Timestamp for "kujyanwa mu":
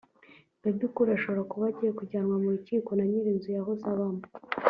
1.99-2.49